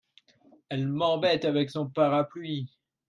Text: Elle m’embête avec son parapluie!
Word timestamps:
Elle 0.69 0.87
m’embête 0.87 1.45
avec 1.45 1.69
son 1.69 1.87
parapluie! 1.87 2.67